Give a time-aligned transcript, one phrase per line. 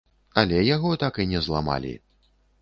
[0.41, 1.93] Але яго так і не зламалі.